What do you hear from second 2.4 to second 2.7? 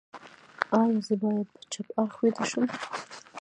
شم؟